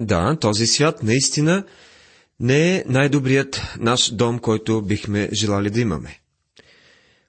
Да, 0.00 0.36
този 0.40 0.66
свят 0.66 1.02
наистина 1.02 1.64
не 2.40 2.76
е 2.76 2.84
най-добрият 2.86 3.62
наш 3.78 4.14
дом, 4.14 4.38
който 4.38 4.82
бихме 4.82 5.28
желали 5.32 5.70
да 5.70 5.80
имаме. 5.80 6.20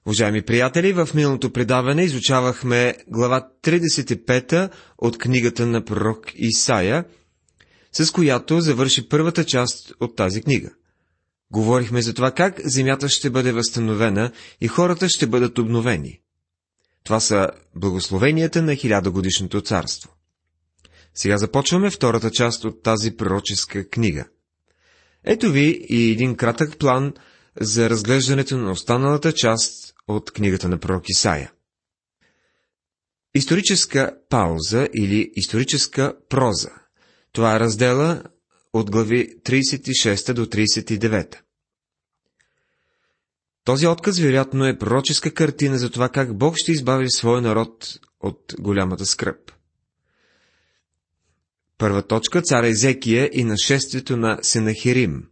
Уважаеми 0.06 0.42
приятели, 0.42 0.92
в 0.92 1.08
миналото 1.14 1.52
предаване 1.52 2.02
изучавахме 2.04 2.96
глава 3.08 3.48
35 3.62 4.70
от 4.98 5.18
книгата 5.18 5.66
на 5.66 5.84
пророк 5.84 6.26
Исаия, 6.34 7.04
с 7.92 8.10
която 8.10 8.60
завърши 8.60 9.08
първата 9.08 9.44
част 9.44 9.92
от 10.00 10.16
тази 10.16 10.42
книга. 10.42 10.70
Говорихме 11.50 12.02
за 12.02 12.14
това 12.14 12.30
как 12.30 12.60
земята 12.64 13.08
ще 13.08 13.30
бъде 13.30 13.52
възстановена 13.52 14.32
и 14.60 14.68
хората 14.68 15.08
ще 15.08 15.26
бъдат 15.26 15.58
обновени. 15.58 16.20
Това 17.04 17.20
са 17.20 17.48
благословенията 17.74 18.62
на 18.62 18.74
хилядогодишното 18.74 19.60
царство. 19.60 20.15
Сега 21.16 21.38
започваме 21.38 21.90
втората 21.90 22.30
част 22.30 22.64
от 22.64 22.82
тази 22.82 23.16
пророческа 23.16 23.88
книга. 23.88 24.26
Ето 25.24 25.50
ви 25.50 25.86
и 25.88 26.10
един 26.10 26.36
кратък 26.36 26.78
план 26.78 27.14
за 27.60 27.90
разглеждането 27.90 28.56
на 28.56 28.70
останалата 28.70 29.32
част 29.32 29.94
от 30.08 30.30
книгата 30.30 30.68
на 30.68 30.78
пророк 30.78 31.08
Исаия. 31.08 31.52
Историческа 33.34 34.16
пауза 34.28 34.88
или 34.94 35.30
историческа 35.34 36.14
проза. 36.28 36.70
Това 37.32 37.56
е 37.56 37.60
раздела 37.60 38.22
от 38.72 38.90
глави 38.90 39.40
36 39.40 40.32
до 40.32 40.46
39. 40.46 41.36
Този 43.64 43.86
отказ 43.86 44.18
вероятно 44.18 44.66
е 44.66 44.78
пророческа 44.78 45.34
картина 45.34 45.78
за 45.78 45.90
това 45.90 46.08
как 46.08 46.36
Бог 46.36 46.54
ще 46.56 46.72
избави 46.72 47.10
своя 47.10 47.42
народ 47.42 47.98
от 48.20 48.54
голямата 48.60 49.06
скръп. 49.06 49.55
Първа 51.78 52.02
точка– 52.02 52.42
цар 52.44 52.64
Езекия 52.64 53.30
и 53.32 53.44
нашествието 53.44 54.16
на 54.16 54.38
Сенахирим. 54.42 55.28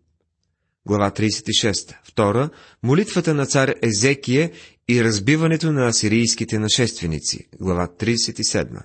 Глава 0.87 1.11
36. 1.11 1.96
Втора– 2.05 2.51
молитвата 2.82 3.35
на 3.35 3.46
цар 3.46 3.74
Езекия 3.82 4.51
и 4.88 5.05
разбиването 5.05 5.73
на 5.73 5.87
асирийските 5.87 6.59
нашественици. 6.59 7.49
Глава 7.60 7.88
37. 7.99 8.83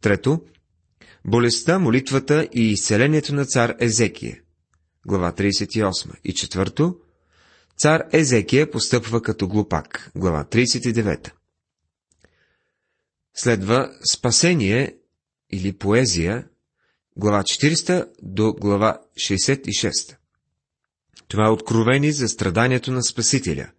Трето– 0.00 0.42
болестта, 1.24 1.78
молитвата 1.78 2.48
и 2.54 2.70
изцелението 2.72 3.34
на 3.34 3.44
цар 3.44 3.74
Езекия. 3.80 4.40
Глава 5.06 5.32
38. 5.32 6.10
И 6.24 6.32
четвърто– 6.32 6.96
цар 7.78 8.04
Езекия 8.12 8.70
постъпва 8.70 9.22
като 9.22 9.48
глупак. 9.48 10.10
Глава 10.16 10.44
39. 10.44 11.30
Следва 13.34 13.90
спасение 14.12 14.96
или 15.50 15.72
поезия 15.72 16.44
глава 17.18 17.42
40 17.42 18.08
до 18.22 18.52
глава 18.52 19.00
66. 19.16 20.16
Това 21.28 21.46
е 21.46 21.50
откровени 21.50 22.12
за 22.12 22.28
страданието 22.28 22.92
на 22.92 23.02
Спасителя. 23.02 23.70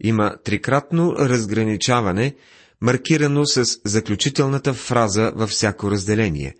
Има 0.00 0.36
трикратно 0.44 1.14
разграничаване, 1.18 2.36
маркирано 2.80 3.46
с 3.46 3.80
заключителната 3.84 4.74
фраза 4.74 5.32
във 5.34 5.50
всяко 5.50 5.90
разделение. 5.90 6.54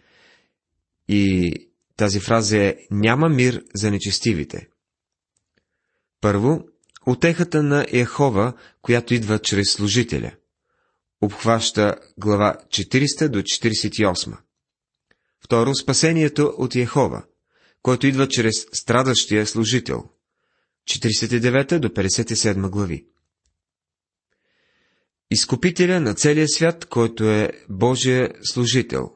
И 1.08 1.52
тази 1.96 2.20
фраза 2.20 2.58
е 2.58 2.76
«Няма 2.90 3.28
мир 3.28 3.64
за 3.74 3.90
нечестивите». 3.90 4.68
Първо, 6.20 6.64
отехата 7.06 7.62
на 7.62 7.86
Ехова, 7.88 8.52
която 8.82 9.14
идва 9.14 9.38
чрез 9.38 9.72
служителя. 9.72 10.32
Обхваща 11.20 11.96
глава 12.18 12.56
40 12.68 13.28
до 13.28 13.42
48. 13.42 14.36
Второ, 15.44 15.74
спасението 15.74 16.54
от 16.58 16.74
Яхова, 16.74 17.24
който 17.82 18.06
идва 18.06 18.28
чрез 18.28 18.66
страдащия 18.72 19.46
служител. 19.46 20.04
49 20.88 21.78
до 21.78 21.88
57 21.88 22.70
глави. 22.70 23.06
Изкупителя 25.30 26.00
на 26.00 26.14
целия 26.14 26.48
свят, 26.48 26.84
който 26.84 27.24
е 27.24 27.50
Божия 27.68 28.30
служител. 28.42 29.10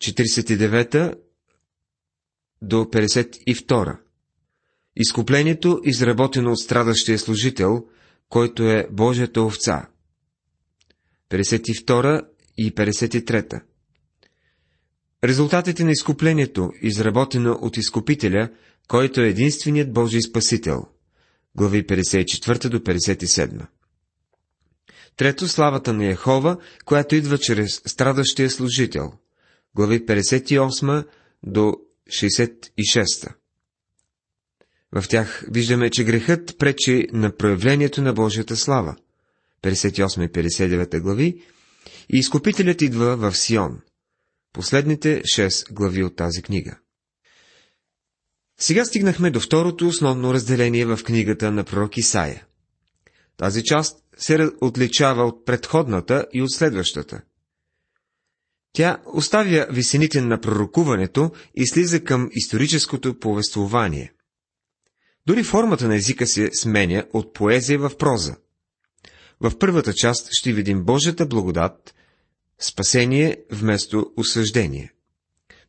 49 0.00 1.14
до 2.62 2.76
52. 2.76 3.98
Изкуплението, 4.96 5.80
изработено 5.84 6.52
от 6.52 6.58
страдащия 6.58 7.18
служител, 7.18 7.86
който 8.28 8.62
е 8.62 8.88
Божията 8.90 9.42
овца. 9.42 9.88
52 11.30 12.26
и 12.58 12.74
53. 12.74 13.60
Резултатите 15.24 15.84
на 15.84 15.90
изкуплението, 15.90 16.72
изработено 16.82 17.58
от 17.60 17.76
изкупителя, 17.76 18.48
който 18.88 19.20
е 19.20 19.28
единственият 19.28 19.92
Божий 19.92 20.20
Спасител. 20.20 20.86
Глави 21.56 21.86
54 21.86 22.68
до 22.68 22.78
57. 22.78 23.66
Трето, 25.16 25.48
славата 25.48 25.92
на 25.92 26.04
Яхова, 26.04 26.56
която 26.84 27.14
идва 27.14 27.38
чрез 27.38 27.82
страдащия 27.86 28.50
служител. 28.50 29.12
Глави 29.76 30.06
58 30.06 31.06
до 31.42 31.74
66. 32.08 33.34
В 34.92 35.04
тях 35.08 35.44
виждаме, 35.50 35.90
че 35.90 36.04
грехът 36.04 36.58
пречи 36.58 37.06
на 37.12 37.36
проявлението 37.36 38.02
на 38.02 38.12
Божията 38.12 38.56
слава. 38.56 38.96
58 39.62 40.24
и 40.26 40.28
59 40.28 41.00
глави. 41.00 41.42
И 42.12 42.18
изкупителят 42.18 42.82
идва 42.82 43.16
в 43.16 43.36
Сион 43.36 43.80
последните 44.52 45.22
6 45.22 45.72
глави 45.72 46.02
от 46.02 46.16
тази 46.16 46.42
книга. 46.42 46.78
Сега 48.60 48.84
стигнахме 48.84 49.30
до 49.30 49.40
второто 49.40 49.88
основно 49.88 50.34
разделение 50.34 50.86
в 50.86 51.00
книгата 51.04 51.52
на 51.52 51.64
пророк 51.64 51.96
Исаия. 51.96 52.46
Тази 53.36 53.64
част 53.64 54.04
се 54.16 54.50
отличава 54.60 55.24
от 55.24 55.46
предходната 55.46 56.26
и 56.32 56.42
от 56.42 56.52
следващата. 56.52 57.22
Тя 58.72 59.02
оставя 59.06 59.66
висените 59.70 60.20
на 60.20 60.40
пророкуването 60.40 61.30
и 61.54 61.66
слиза 61.66 62.04
към 62.04 62.28
историческото 62.32 63.18
повествование. 63.18 64.12
Дори 65.26 65.44
формата 65.44 65.88
на 65.88 65.96
езика 65.96 66.26
се 66.26 66.50
сменя 66.52 67.04
от 67.12 67.34
поезия 67.34 67.78
в 67.78 67.96
проза. 67.96 68.36
В 69.40 69.58
първата 69.58 69.94
част 69.94 70.28
ще 70.32 70.52
видим 70.52 70.84
Божията 70.84 71.26
благодат, 71.26 71.94
спасение 72.60 73.36
вместо 73.50 74.12
осъждение. 74.16 74.92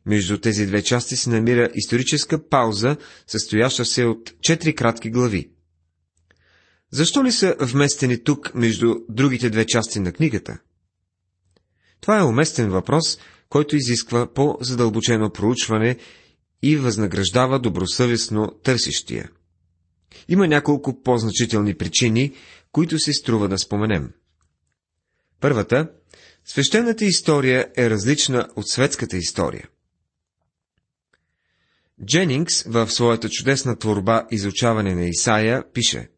Между 0.06 0.38
тези 0.38 0.66
две 0.66 0.82
части 0.82 1.16
се 1.16 1.30
намира 1.30 1.70
историческа 1.74 2.48
пауза, 2.48 2.96
състояща 3.26 3.84
се 3.84 4.04
от 4.04 4.32
четири 4.40 4.74
кратки 4.74 5.10
глави. 5.10 5.50
Защо 6.90 7.24
ли 7.24 7.32
са 7.32 7.56
вместени 7.60 8.24
тук 8.24 8.54
между 8.54 8.94
другите 9.08 9.50
две 9.50 9.66
части 9.66 10.00
на 10.00 10.12
книгата? 10.12 10.58
Това 12.00 12.18
е 12.18 12.24
уместен 12.24 12.70
въпрос, 12.70 13.18
който 13.48 13.76
изисква 13.76 14.32
по-задълбочено 14.32 15.32
проучване 15.32 15.96
и 16.62 16.76
възнаграждава 16.76 17.58
добросъвестно 17.60 18.50
търсещия. 18.62 19.30
Има 20.28 20.48
няколко 20.48 21.02
по-значителни 21.02 21.74
причини, 21.74 22.32
които 22.72 22.98
се 22.98 23.12
струва 23.12 23.48
да 23.48 23.58
споменем. 23.58 24.12
Първата 25.40 25.88
Свещената 26.44 27.04
история 27.04 27.68
е 27.76 27.90
различна 27.90 28.48
от 28.56 28.68
светската 28.68 29.16
история. 29.16 29.68
Дженингс 32.06 32.62
в 32.62 32.90
своята 32.90 33.28
чудесна 33.28 33.78
творба 33.78 34.26
Изучаване 34.30 34.94
на 34.94 35.04
Исаия 35.04 35.64
пише 35.72 36.08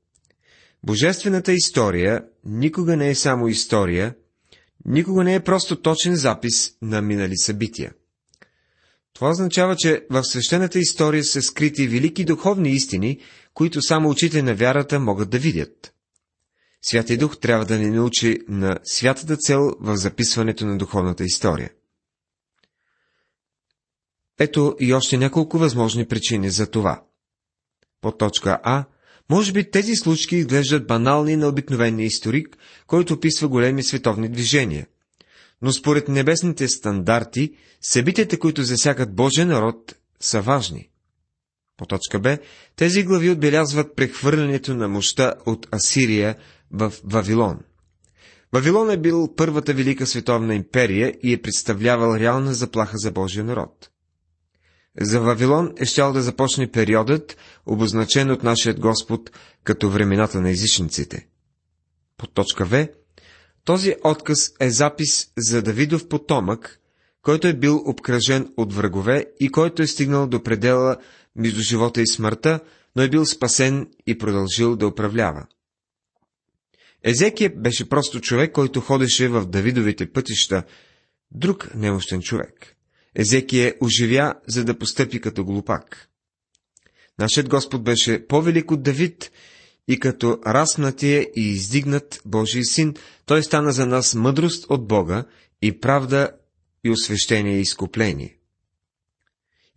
Божествената 0.83 1.53
история 1.53 2.25
никога 2.45 2.97
не 2.97 3.09
е 3.11 3.15
само 3.15 3.49
история, 3.49 4.15
никога 4.85 5.25
не 5.25 5.35
е 5.35 5.41
просто 5.41 5.83
точен 5.83 6.17
запис 6.17 6.73
на 6.83 7.03
минали 7.03 7.37
събития. 7.37 7.93
Това 9.13 9.31
означава, 9.31 9.77
че 9.77 10.07
в 10.11 10.25
свещената 10.25 10.79
история 10.79 11.25
са 11.25 11.43
скрити 11.43 11.89
велики 11.89 12.25
духовни 12.25 12.71
истини, 12.71 13.21
които 13.55 13.83
само 13.83 14.09
очите 14.09 14.43
на 14.43 14.55
вярата 14.55 15.01
могат 15.01 15.31
да 15.31 15.39
видят. 15.39 15.94
Святия 16.87 17.19
Дух 17.19 17.39
трябва 17.39 17.65
да 17.65 17.79
ни 17.79 17.91
научи 17.91 18.39
на 18.49 18.79
святата 18.85 19.37
цел 19.37 19.61
в 19.81 19.97
записването 19.97 20.67
на 20.67 20.79
духовната 20.79 21.25
история. 21.25 21.71
Ето 24.39 24.77
и 24.81 24.95
още 24.95 25.17
няколко 25.17 25.59
възможни 25.59 26.07
причини 26.07 26.51
за 26.51 26.71
това. 26.71 27.03
По 28.01 28.13
точка 28.13 28.59
А, 28.63 28.85
може 29.31 29.53
би 29.53 29.71
тези 29.71 29.95
случки 29.95 30.37
изглеждат 30.37 30.87
банални 30.87 31.37
на 31.37 31.49
обикновения 31.49 32.07
историк, 32.07 32.59
който 32.87 33.15
описва 33.15 33.49
големи 33.49 33.83
световни 33.83 34.29
движения. 34.29 34.87
Но 35.63 35.73
според 35.73 36.09
небесните 36.09 36.69
стандарти, 36.69 37.55
събитията, 37.81 38.39
които 38.39 38.63
засягат 38.63 39.15
Божия 39.15 39.47
народ, 39.47 39.95
са 40.21 40.41
важни. 40.41 40.89
По 41.77 41.87
точка 41.87 42.21
Б, 42.21 42.39
тези 42.77 43.03
глави 43.03 43.31
отбелязват 43.31 43.97
прехвърлянето 43.97 44.75
на 44.75 44.89
мощта 44.89 45.35
от 45.47 45.75
Асирия 45.75 46.37
в 46.71 46.93
Вавилон. 47.05 47.59
Вавилон 48.53 48.91
е 48.91 48.97
бил 48.97 49.35
първата 49.37 49.75
велика 49.75 50.07
световна 50.07 50.55
империя 50.55 51.15
и 51.23 51.33
е 51.33 51.43
представлявал 51.43 52.17
реална 52.17 52.55
заплаха 52.55 52.99
за 52.99 53.13
Божия 53.13 53.45
народ. 53.45 53.91
За 55.01 55.21
Вавилон 55.21 55.73
е 55.77 55.85
щял 55.85 56.13
да 56.13 56.23
започне 56.23 56.71
периодът, 56.71 57.37
обозначен 57.67 58.31
от 58.31 58.43
нашият 58.43 58.81
Господ 58.81 59.31
като 59.65 59.91
времената 59.91 60.41
на 60.41 60.51
езичниците. 60.51 61.29
По 62.17 62.27
точка 62.27 62.65
В, 62.65 62.89
този 63.65 63.95
отказ 64.05 64.53
е 64.61 64.71
запис 64.71 65.33
за 65.39 65.63
Давидов 65.63 66.09
потомък, 66.09 66.81
който 67.23 67.49
е 67.49 67.55
бил 67.55 67.83
обкръжен 67.87 68.53
от 68.57 68.73
врагове 68.73 69.27
и 69.41 69.49
който 69.49 69.83
е 69.83 69.87
стигнал 69.87 70.27
до 70.27 70.43
предела 70.43 70.97
между 71.37 71.61
живота 71.61 72.01
и 72.01 72.07
смъртта, 72.07 72.61
но 72.97 73.03
е 73.03 73.09
бил 73.09 73.27
спасен 73.27 73.91
и 74.07 74.19
продължил 74.19 74.77
да 74.77 74.87
управлява. 74.87 75.47
Езекия 77.05 77.53
беше 77.57 77.89
просто 77.89 78.21
човек, 78.21 78.53
който 78.53 78.81
ходеше 78.81 79.29
в 79.29 79.47
Давидовите 79.47 80.13
пътища, 80.13 80.63
друг 81.31 81.75
немощен 81.75 82.21
човек. 82.23 82.77
Езекия 83.15 83.75
оживя, 83.81 84.35
за 84.47 84.65
да 84.65 84.79
постъпи 84.79 85.21
като 85.21 85.45
глупак. 85.45 86.11
Нашият 87.19 87.49
Господ 87.49 87.85
беше 87.85 88.27
по-велик 88.27 88.71
от 88.71 88.83
Давид 88.83 89.33
и 89.89 90.01
като 90.01 90.39
раснатия 90.47 91.29
и 91.37 91.49
издигнат 91.49 92.23
Божий 92.25 92.65
син, 92.65 92.95
той 93.27 93.43
стана 93.43 93.73
за 93.73 93.87
нас 93.87 94.15
мъдрост 94.15 94.67
от 94.69 94.87
Бога 94.89 95.25
и 95.63 95.81
правда 95.81 96.31
и 96.85 96.91
освещение 96.91 97.57
и 97.57 97.61
изкупление. 97.61 98.39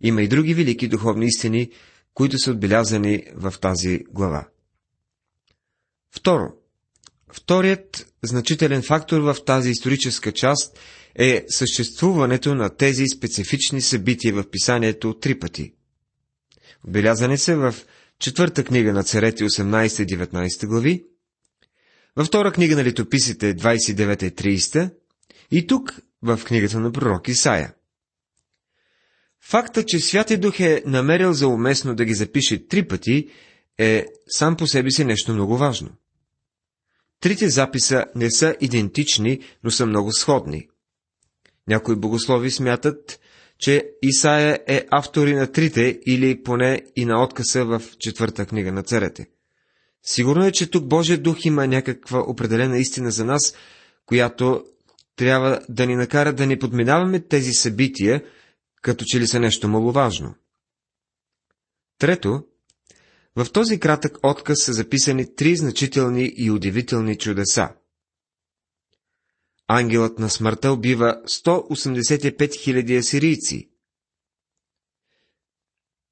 Има 0.00 0.22
и 0.22 0.28
други 0.28 0.54
велики 0.54 0.88
духовни 0.88 1.26
истини, 1.26 1.70
които 2.14 2.38
са 2.38 2.50
отбелязани 2.50 3.24
в 3.34 3.54
тази 3.60 3.98
глава. 3.98 4.48
Второ. 6.10 6.52
Вторият 7.32 8.12
значителен 8.22 8.82
фактор 8.82 9.20
в 9.20 9.36
тази 9.46 9.70
историческа 9.70 10.32
част 10.32 10.78
е 11.14 11.44
съществуването 11.48 12.54
на 12.54 12.76
тези 12.76 13.04
специфични 13.16 13.80
събития 13.80 14.34
в 14.34 14.50
писанието 14.50 15.14
три 15.14 15.38
пъти. 15.38 15.74
Отбелязани 16.84 17.38
се 17.38 17.54
в 17.54 17.74
четвърта 18.18 18.64
книга 18.64 18.92
на 18.92 19.04
царете 19.04 19.44
18-19 19.44 20.66
глави, 20.66 21.04
във 22.16 22.26
втора 22.26 22.52
книга 22.52 22.76
на 22.76 22.84
летописите 22.84 23.54
29-30 23.54 24.90
и 25.50 25.66
тук 25.66 26.00
в 26.22 26.40
книгата 26.44 26.80
на 26.80 26.92
пророк 26.92 27.28
Исаия. 27.28 27.74
Факта, 29.40 29.84
че 29.86 30.00
Святи 30.00 30.36
Дух 30.36 30.60
е 30.60 30.82
намерил 30.86 31.32
за 31.32 31.48
уместно 31.48 31.94
да 31.94 32.04
ги 32.04 32.14
запише 32.14 32.66
три 32.68 32.88
пъти, 32.88 33.28
е 33.78 34.06
сам 34.28 34.56
по 34.56 34.66
себе 34.66 34.90
си 34.90 35.04
нещо 35.04 35.32
много 35.32 35.56
важно. 35.56 35.90
Трите 37.20 37.48
записа 37.48 38.04
не 38.14 38.30
са 38.30 38.56
идентични, 38.60 39.40
но 39.64 39.70
са 39.70 39.86
много 39.86 40.12
сходни. 40.12 40.68
Някои 41.68 41.96
богослови 41.96 42.50
смятат, 42.50 43.20
че 43.58 43.90
Исаия 44.02 44.60
е 44.66 44.86
автор 44.90 45.26
и 45.26 45.34
на 45.34 45.52
трите 45.52 46.00
или 46.06 46.42
поне 46.42 46.82
и 46.96 47.04
на 47.04 47.22
откъса 47.22 47.64
в 47.64 47.82
четвърта 47.98 48.46
книга 48.46 48.72
на 48.72 48.82
царете. 48.82 49.26
Сигурно 50.02 50.44
е, 50.44 50.52
че 50.52 50.70
тук 50.70 50.86
Божия 50.86 51.18
дух 51.18 51.44
има 51.44 51.66
някаква 51.66 52.20
определена 52.20 52.78
истина 52.78 53.10
за 53.10 53.24
нас, 53.24 53.54
която 54.06 54.64
трябва 55.16 55.60
да 55.68 55.86
ни 55.86 55.96
накара 55.96 56.32
да 56.32 56.46
ни 56.46 56.58
подминаваме 56.58 57.20
тези 57.20 57.52
събития, 57.52 58.24
като 58.82 59.04
че 59.04 59.20
ли 59.20 59.26
са 59.26 59.40
нещо 59.40 59.68
маловажно. 59.68 60.34
Трето, 61.98 62.44
в 63.38 63.52
този 63.52 63.80
кратък 63.80 64.18
отказ 64.22 64.62
са 64.62 64.72
записани 64.72 65.34
три 65.34 65.56
значителни 65.56 66.32
и 66.36 66.50
удивителни 66.50 67.18
чудеса. 67.18 67.68
Ангелът 69.68 70.18
на 70.18 70.30
смъртта 70.30 70.72
убива 70.72 71.22
185 71.26 72.36
000 72.38 72.98
асирийци. 72.98 73.70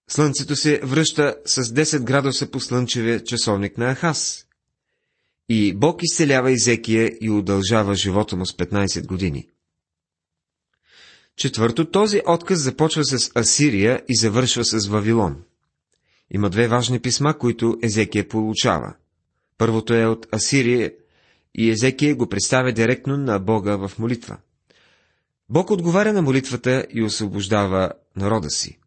Слънцето 0.08 0.56
се 0.56 0.80
връща 0.84 1.36
с 1.44 1.64
10 1.64 2.04
градуса 2.04 2.50
по 2.50 2.60
слънчевия 2.60 3.24
часовник 3.24 3.78
на 3.78 3.94
Ахас. 3.94 4.46
И 5.48 5.74
Бог 5.74 6.00
изцелява 6.02 6.50
Изекия 6.50 7.12
и 7.20 7.30
удължава 7.30 7.94
живота 7.94 8.36
му 8.36 8.46
с 8.46 8.52
15 8.52 9.06
години. 9.06 9.48
Четвърто, 11.36 11.90
този 11.90 12.20
отказ 12.26 12.62
започва 12.62 13.04
с 13.04 13.30
Асирия 13.36 14.02
и 14.08 14.16
завършва 14.16 14.64
с 14.64 14.86
Вавилон. 14.86 15.45
Има 16.30 16.50
две 16.50 16.68
важни 16.68 17.00
писма, 17.00 17.38
които 17.38 17.78
Езекия 17.82 18.28
получава. 18.28 18.94
Първото 19.58 19.94
е 19.94 20.06
от 20.06 20.34
Асирия 20.34 20.92
и 21.54 21.70
Езекия 21.70 22.14
го 22.14 22.28
представя 22.28 22.72
директно 22.72 23.16
на 23.16 23.38
Бога 23.38 23.76
в 23.76 23.98
молитва. 23.98 24.36
Бог 25.48 25.70
отговаря 25.70 26.12
на 26.12 26.22
молитвата 26.22 26.86
и 26.90 27.02
освобождава 27.02 27.92
народа 28.16 28.50
си. 28.50 28.78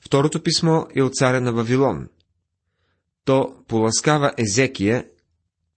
Второто 0.00 0.42
писмо 0.42 0.84
е 0.96 1.02
от 1.02 1.14
царя 1.14 1.40
на 1.40 1.52
Вавилон. 1.52 2.08
То 3.24 3.56
поласкава 3.68 4.32
Езекия 4.38 5.06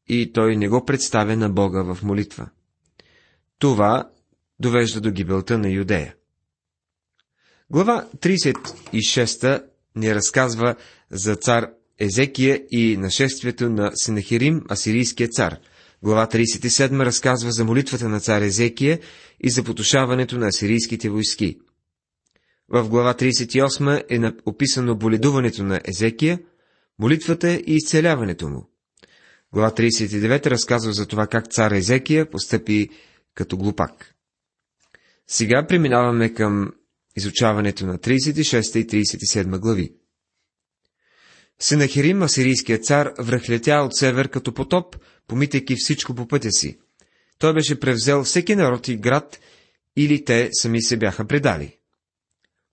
и 0.08 0.34
той 0.34 0.56
не 0.56 0.70
го 0.70 0.86
представя 0.86 1.36
на 1.36 1.50
Бога 1.50 1.94
в 1.94 2.04
молитва. 2.04 2.50
Това 3.60 4.10
довежда 4.60 5.02
до 5.02 5.12
гибелта 5.12 5.58
на 5.58 5.70
Юдея. 5.70 6.16
Глава 7.70 8.08
36 8.18 9.66
ни 9.96 10.16
разказва 10.16 10.76
за 11.12 11.36
цар 11.36 11.68
Езекия 12.00 12.62
и 12.72 12.98
нашествието 12.98 13.70
на 13.70 13.92
Сенахирим, 13.96 14.62
асирийския 14.72 15.28
цар. 15.28 15.58
Глава 16.04 16.28
37 16.28 17.06
разказва 17.06 17.52
за 17.52 17.66
молитвата 17.66 18.10
на 18.10 18.20
цар 18.20 18.42
Езекия 18.42 19.00
и 19.44 19.50
за 19.50 19.64
потушаването 19.64 20.38
на 20.38 20.48
асирийските 20.48 21.10
войски. 21.10 21.60
В 22.70 22.90
глава 22.90 23.14
38 23.14 24.04
е 24.10 24.34
описано 24.46 24.96
боледуването 24.96 25.64
на 25.64 25.82
Езекия, 25.86 26.40
молитвата 27.00 27.54
и 27.54 27.64
изцеляването 27.76 28.48
му. 28.50 28.70
Глава 29.54 29.72
39 29.72 30.48
разказва 30.48 30.94
за 30.94 31.08
това 31.08 31.28
как 31.28 31.52
цар 31.52 31.72
Езекия 31.72 32.30
постъпи 32.30 32.90
като 33.36 33.58
глупак. 33.58 34.16
Сега 35.28 35.66
преминаваме 35.68 36.34
към 36.34 36.72
изучаването 37.18 37.86
на 37.86 37.98
36 37.98 38.78
и 38.78 38.88
37 38.88 39.60
глави. 39.60 39.94
Сенахирим, 41.60 42.22
асирийският 42.22 42.86
цар, 42.86 43.14
връхлетя 43.20 43.76
от 43.76 43.96
север 43.96 44.30
като 44.30 44.54
потоп, 44.54 44.96
помитайки 45.28 45.76
всичко 45.76 46.16
по 46.16 46.28
пътя 46.28 46.52
си. 46.52 46.78
Той 47.40 47.54
беше 47.54 47.80
превзел 47.80 48.24
всеки 48.24 48.56
народ 48.56 48.88
и 48.88 48.98
град, 48.98 49.40
или 49.96 50.26
те 50.26 50.50
сами 50.52 50.82
се 50.82 50.98
бяха 50.98 51.28
предали. 51.28 51.78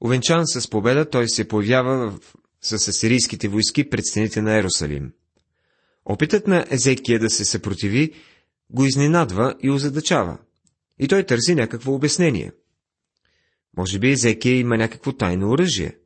Овенчан 0.05 0.47
с 0.47 0.71
победа, 0.71 1.11
той 1.11 1.29
се 1.29 1.49
появява 1.49 2.19
с 2.63 2.89
асирийските 2.89 3.49
войски 3.49 3.91
пред 3.91 4.07
стените 4.07 4.43
на 4.43 4.59
Ерусалим. 4.59 5.13
Опитът 6.05 6.47
на 6.47 6.67
Езекия 6.71 7.19
да 7.19 7.31
се 7.31 7.45
съпротиви 7.45 8.13
го 8.71 8.85
изненадва 8.85 9.55
и 9.63 9.71
озадачава. 9.71 10.39
И 10.99 11.09
той 11.09 11.25
търси 11.27 11.55
някакво 11.55 11.95
обяснение. 11.95 12.53
Може 13.77 13.99
би 13.99 14.11
Езекия 14.11 14.59
има 14.59 14.77
някакво 14.77 15.13
тайно 15.13 15.51
оръжие. 15.51 15.97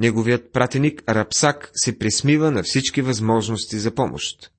Неговият 0.00 0.52
пратеник 0.52 1.02
Рапсак 1.08 1.70
се 1.74 1.98
присмива 1.98 2.50
на 2.50 2.62
всички 2.62 3.02
възможности 3.02 3.78
за 3.78 3.94
помощ. 3.94 4.52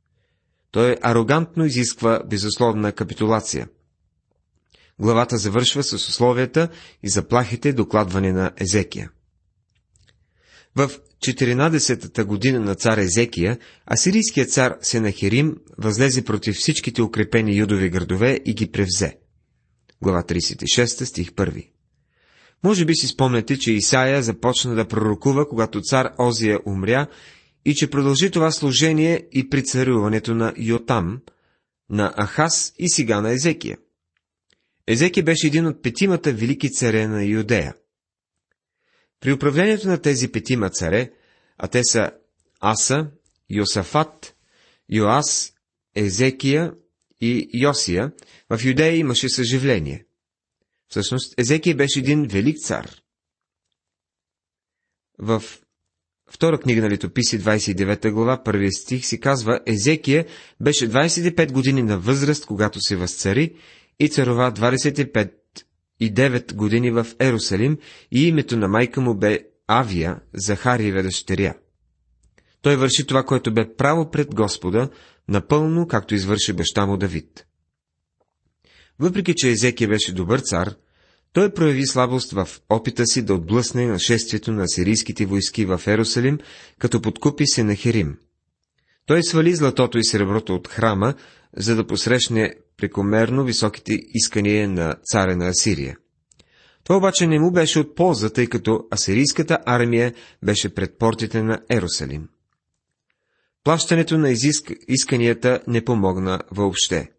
Той 0.72 0.98
арогантно 1.02 1.66
изисква 1.66 2.24
безусловна 2.30 2.92
капитулация. 2.92 3.68
Главата 5.00 5.38
завършва 5.38 5.84
с 5.84 5.94
условията 5.94 6.70
и 7.04 7.10
заплахите 7.10 7.74
докладване 7.74 8.32
на 8.32 8.52
Езекия. 8.58 9.12
В 10.76 10.92
14-та 11.28 12.26
година 12.26 12.60
на 12.60 12.76
цар 12.76 12.98
Езекия, 12.98 13.58
асирийският 13.94 14.52
цар 14.52 14.78
Сенахерим 14.82 15.58
възлезе 15.78 16.26
против 16.26 16.56
всичките 16.56 17.02
укрепени 17.02 17.58
юдови 17.58 17.90
градове 17.90 18.40
и 18.46 18.54
ги 18.54 18.72
превзе. 18.72 19.18
Глава 20.02 20.24
36, 20.24 21.04
стих 21.04 21.32
1 21.32 21.75
Може 22.64 22.86
би 22.86 22.96
си 22.96 23.08
спомняте, 23.08 23.60
че 23.60 23.74
Исаия 23.74 24.24
започна 24.24 24.76
да 24.76 24.88
пророкува, 24.88 25.48
когато 25.48 25.82
цар 25.82 26.14
Озия 26.20 26.60
умря, 26.66 27.08
и 27.66 27.76
че 27.76 27.90
продължи 27.90 28.32
това 28.32 28.52
служение 28.52 29.28
и 29.32 29.50
при 29.50 29.64
царуването 29.64 30.36
на 30.36 30.54
Йотам, 30.58 31.22
на 31.90 32.14
Ахас 32.26 32.74
и 32.80 32.90
сега 32.90 33.22
на 33.22 33.32
Езекия. 33.32 33.78
Езекия 34.88 35.24
беше 35.24 35.48
един 35.48 35.66
от 35.68 35.84
петимата 35.84 36.34
велики 36.34 36.72
царе 36.72 37.08
на 37.08 37.24
Юдея. 37.24 37.76
При 39.20 39.34
управлението 39.34 39.88
на 39.88 40.02
тези 40.02 40.32
петима 40.32 40.70
царе, 40.70 41.12
а 41.58 41.68
те 41.68 41.84
са 41.84 42.12
Аса, 42.60 43.08
Йосафат, 43.50 44.36
Йоас, 44.90 45.54
Езекия 45.96 46.74
и 47.22 47.50
Йосия, 47.54 48.12
в 48.50 48.66
Юдея 48.66 48.96
имаше 48.96 49.30
съживление. 49.30 50.06
Всъщност, 50.90 51.34
Езекия 51.38 51.76
беше 51.76 52.00
един 52.00 52.28
велик 52.28 52.58
цар. 52.60 52.92
В 55.20 55.44
втора 56.30 56.60
книга 56.60 56.82
на 56.82 56.90
летописи, 56.90 57.40
29 57.40 58.12
глава, 58.12 58.44
първия 58.44 58.72
стих 58.72 59.06
си 59.06 59.20
казва, 59.20 59.60
Езекия 59.66 60.26
беше 60.62 60.90
25 60.90 61.52
години 61.52 61.84
на 61.84 62.00
възраст, 62.00 62.46
когато 62.46 62.80
се 62.82 62.96
възцари 62.96 63.56
и 64.00 64.10
царова 64.10 64.52
25 64.52 65.32
9 66.02 66.54
години 66.54 66.92
в 66.92 67.08
Ерусалим 67.20 67.78
и 68.12 68.28
името 68.28 68.58
на 68.58 68.68
майка 68.68 69.02
му 69.02 69.16
бе 69.16 69.40
Авия, 69.68 70.20
Захариева 70.34 71.04
дъщеря. 71.04 71.54
Той 72.62 72.76
върши 72.76 73.08
това, 73.08 73.24
което 73.24 73.54
бе 73.54 73.76
право 73.76 74.12
пред 74.12 74.36
Господа, 74.36 74.90
напълно, 75.28 75.88
както 75.88 76.16
извърши 76.16 76.54
баща 76.54 76.86
му 76.86 76.98
Давид. 76.98 77.46
Въпреки, 79.00 79.34
че 79.36 79.50
Езекия 79.50 79.88
беше 79.88 80.14
добър 80.14 80.40
цар, 80.40 80.76
той 81.34 81.54
прояви 81.54 81.88
слабост 81.88 82.32
в 82.32 82.50
опита 82.70 83.06
си 83.06 83.22
да 83.22 83.34
отблъсне 83.34 83.88
нашествието 83.88 84.52
на 84.52 84.68
сирийските 84.68 85.26
войски 85.26 85.66
в 85.66 85.82
Ерусалим, 85.88 86.40
като 86.80 87.02
подкупи 87.02 87.48
се 87.48 87.64
на 87.64 87.76
Херим. 87.76 88.18
Той 89.06 89.24
свали 89.24 89.56
златото 89.56 89.98
и 89.98 90.04
среброто 90.04 90.56
от 90.56 90.68
храма, 90.68 91.14
за 91.58 91.76
да 91.76 91.88
посрещне 91.88 92.54
прекомерно 92.78 93.44
високите 93.44 94.00
искания 94.14 94.70
на 94.70 94.96
царя 95.04 95.38
на 95.38 95.48
Асирия. 95.48 95.98
Това 96.84 96.98
обаче 96.98 97.28
не 97.28 97.40
му 97.40 97.52
беше 97.52 97.80
от 97.80 97.96
полза, 97.96 98.30
тъй 98.30 98.48
като 98.48 98.88
асирийската 98.94 99.58
армия 99.66 100.14
беше 100.44 100.74
пред 100.74 100.98
портите 100.98 101.44
на 101.44 101.60
Ерусалим. 101.70 102.28
Плащането 103.64 104.18
на 104.18 104.30
изиск... 104.30 104.72
исканията 104.88 105.60
не 105.68 105.86
помогна 105.86 106.40
въобще. 106.52 107.10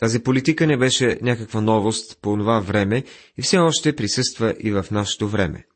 Тази 0.00 0.22
политика 0.22 0.66
не 0.66 0.76
беше 0.76 1.18
някаква 1.22 1.60
новост 1.60 2.18
по 2.20 2.36
това 2.36 2.60
време 2.60 3.04
и 3.36 3.42
все 3.42 3.58
още 3.58 3.96
присъства 3.96 4.54
и 4.60 4.70
в 4.72 4.86
нашето 4.90 5.28
време. 5.28 5.66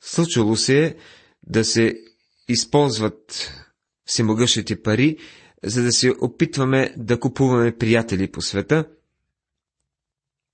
Случало 0.00 0.56
се 0.56 0.84
е 0.84 0.94
да 1.42 1.64
се 1.64 1.94
използват 2.48 3.52
всемогъщите 4.04 4.82
пари, 4.82 5.16
за 5.64 5.82
да 5.82 5.92
се 5.92 6.10
опитваме 6.20 6.94
да 6.96 7.20
купуваме 7.20 7.76
приятели 7.76 8.30
по 8.30 8.42
света, 8.42 8.88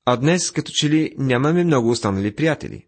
а 0.04 0.16
днес 0.16 0.50
като 0.50 0.72
че 0.74 0.90
ли 0.90 1.14
нямаме 1.18 1.64
много 1.64 1.90
останали 1.90 2.34
приятели. 2.34 2.86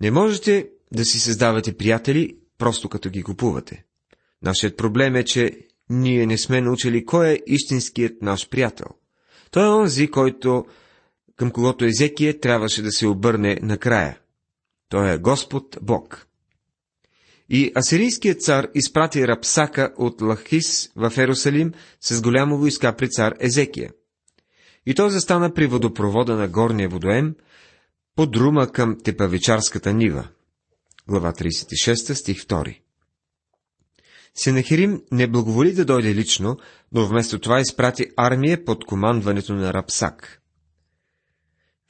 Не 0.00 0.10
можете 0.10 0.68
да 0.92 1.04
си 1.04 1.20
създавате 1.20 1.76
приятели, 1.76 2.38
просто 2.58 2.88
като 2.88 3.10
ги 3.10 3.22
купувате. 3.22 3.84
Нашият 4.42 4.76
проблем 4.76 5.16
е, 5.16 5.24
че 5.24 5.65
ние 5.90 6.26
не 6.26 6.38
сме 6.38 6.60
научили 6.60 7.04
кой 7.04 7.28
е 7.28 7.38
истинският 7.46 8.22
наш 8.22 8.48
приятел. 8.48 8.86
Той 9.50 9.66
е 9.66 9.70
онзи, 9.70 10.10
който, 10.10 10.66
към 11.36 11.50
когото 11.50 11.84
Езекия 11.84 12.40
трябваше 12.40 12.82
да 12.82 12.92
се 12.92 13.06
обърне 13.06 13.58
накрая. 13.62 14.18
Той 14.88 15.12
е 15.12 15.18
Господ 15.18 15.78
Бог. 15.82 16.26
И 17.48 17.72
асирийският 17.76 18.42
цар 18.42 18.68
изпрати 18.74 19.28
Рапсака 19.28 19.92
от 19.96 20.20
Лахис 20.22 20.92
в 20.96 21.12
Ерусалим 21.18 21.72
с 22.00 22.22
голямо 22.22 22.58
войска 22.58 22.96
при 22.96 23.10
цар 23.10 23.34
Езекия. 23.40 23.90
И 24.86 24.94
той 24.94 25.10
застана 25.10 25.54
при 25.54 25.66
водопровода 25.66 26.36
на 26.36 26.48
горния 26.48 26.88
водоем, 26.88 27.34
под 28.16 28.36
рума 28.36 28.72
към 28.72 28.98
Тепавичарската 29.04 29.92
нива. 29.92 30.28
Глава 31.08 31.32
36, 31.32 32.12
стих 32.12 32.46
2. 32.46 32.85
Сенахирим 34.36 35.02
не 35.12 35.26
благоволи 35.26 35.72
да 35.72 35.84
дойде 35.84 36.14
лично, 36.14 36.56
но 36.92 37.06
вместо 37.06 37.38
това 37.38 37.60
изпрати 37.60 38.06
армия 38.16 38.64
под 38.64 38.84
командването 38.84 39.54
на 39.54 39.74
Рапсак. 39.74 40.42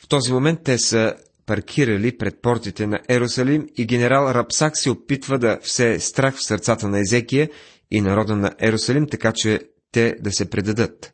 В 0.02 0.08
този 0.08 0.32
момент 0.32 0.60
те 0.64 0.78
са 0.78 1.14
паркирали 1.46 2.18
пред 2.18 2.42
портите 2.42 2.86
на 2.86 3.00
Ерусалим 3.08 3.68
и 3.76 3.86
генерал 3.86 4.30
Рапсак 4.34 4.78
се 4.78 4.90
опитва 4.90 5.38
да 5.38 5.58
все 5.62 6.00
страх 6.00 6.36
в 6.36 6.44
сърцата 6.44 6.88
на 6.88 7.00
Езекия 7.00 7.50
и 7.90 8.00
народа 8.00 8.36
на 8.36 8.52
Ерусалим, 8.60 9.06
така 9.08 9.32
че 9.32 9.60
те 9.92 10.16
да 10.20 10.32
се 10.32 10.50
предадат. 10.50 11.12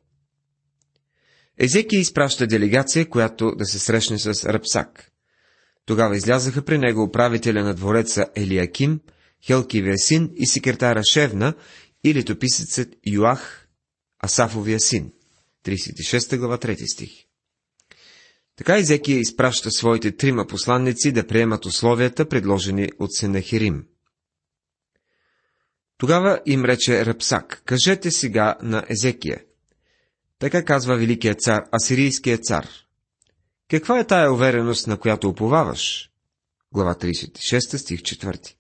Езекия 1.58 2.00
изпраща 2.00 2.46
делегация, 2.46 3.08
която 3.08 3.54
да 3.56 3.64
се 3.64 3.78
срещне 3.78 4.18
с 4.18 4.44
Рапсак. 4.44 5.10
Тогава 5.86 6.16
излязаха 6.16 6.62
при 6.62 6.78
него 6.78 7.02
управителя 7.02 7.64
на 7.64 7.74
двореца 7.74 8.26
Елиаким, 8.36 9.00
Хелкивия 9.46 9.98
син 9.98 10.30
и 10.36 10.46
секретара 10.46 11.02
Шевна 11.04 11.54
и 12.04 12.14
летописецът 12.14 12.88
Юах, 13.06 13.68
Асафовия 14.24 14.80
син. 14.80 15.12
36 15.64 16.38
глава 16.38 16.58
3 16.58 16.92
стих. 16.92 17.10
Така 18.56 18.78
Изекия 18.78 19.18
изпраща 19.18 19.70
своите 19.70 20.16
трима 20.16 20.46
посланници 20.46 21.12
да 21.12 21.26
приемат 21.26 21.66
условията, 21.66 22.28
предложени 22.28 22.88
от 22.98 23.14
Сенахирим. 23.14 23.86
Тогава 25.98 26.40
им 26.46 26.64
рече 26.64 27.06
Рапсак, 27.06 27.62
кажете 27.64 28.10
сега 28.10 28.56
на 28.62 28.84
Езекия. 28.88 29.40
Така 30.38 30.64
казва 30.64 30.96
великият 30.96 31.40
цар, 31.40 31.64
асирийският 31.72 32.44
цар. 32.44 32.68
Каква 33.70 33.98
е 33.98 34.06
тая 34.06 34.32
увереност, 34.32 34.86
на 34.86 34.96
която 34.96 35.28
уповаваш? 35.28 36.10
Глава 36.72 36.94
36, 36.94 37.76
стих 37.76 38.00
4. 38.00 38.54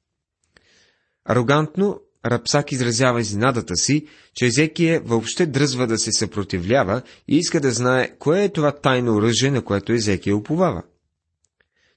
Арогантно 1.24 2.00
Рапсак 2.26 2.72
изразява 2.72 3.20
изненадата 3.20 3.76
си, 3.76 4.06
че 4.34 4.46
Езекия 4.46 5.00
въобще 5.04 5.46
дръзва 5.46 5.86
да 5.86 5.98
се 5.98 6.12
съпротивлява 6.12 7.02
и 7.28 7.36
иска 7.36 7.60
да 7.60 7.70
знае, 7.70 8.16
кое 8.18 8.44
е 8.44 8.52
това 8.52 8.72
тайно 8.72 9.14
оръжие, 9.14 9.50
на 9.50 9.64
което 9.64 9.92
Езекия 9.92 10.36
уповава. 10.36 10.82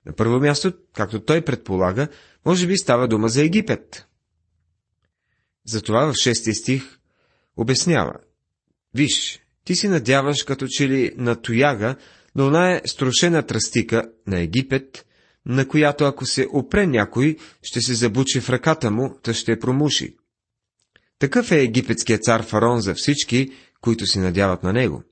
На 0.05 0.13
първо 0.13 0.39
място, 0.39 0.73
както 0.93 1.19
той 1.19 1.41
предполага, 1.41 2.07
може 2.45 2.67
би 2.67 2.77
става 2.77 3.07
дума 3.07 3.29
за 3.29 3.43
Египет. 3.43 4.05
Затова 5.65 6.05
в 6.05 6.13
шести 6.13 6.53
стих 6.53 6.99
обяснява. 7.57 8.13
Виж, 8.93 9.39
ти 9.63 9.75
си 9.75 9.87
надяваш 9.87 10.43
като 10.43 10.67
че 10.67 10.89
ли 10.89 11.13
на 11.17 11.41
тояга, 11.41 11.95
но 12.35 12.47
она 12.47 12.71
е 12.71 12.81
струшена 12.85 13.45
тръстика 13.45 14.11
на 14.27 14.39
Египет, 14.39 15.05
на 15.45 15.67
която 15.67 16.03
ако 16.03 16.25
се 16.25 16.47
опре 16.53 16.87
някой, 16.87 17.37
ще 17.63 17.81
се 17.81 17.93
забучи 17.93 18.41
в 18.41 18.49
ръката 18.49 18.91
му, 18.91 19.19
та 19.23 19.33
ще 19.33 19.59
промуши. 19.59 20.15
Такъв 21.19 21.51
е 21.51 21.61
египетският 21.61 22.23
цар 22.23 22.43
Фарон 22.43 22.81
за 22.81 22.93
всички, 22.93 23.51
които 23.81 24.05
се 24.05 24.19
надяват 24.19 24.63
на 24.63 24.73
него. 24.73 25.03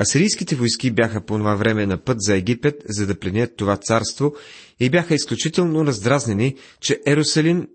Асирийските 0.00 0.56
войски 0.56 0.90
бяха 0.90 1.24
по 1.24 1.38
това 1.38 1.54
време 1.54 1.86
на 1.86 2.04
път 2.04 2.16
за 2.20 2.36
Египет, 2.36 2.82
за 2.88 3.06
да 3.06 3.18
пленят 3.18 3.56
това 3.56 3.76
царство 3.76 4.34
и 4.80 4.90
бяха 4.90 5.14
изключително 5.14 5.86
раздразнени, 5.86 6.56
че 6.80 7.00
Ерусалим 7.06 7.68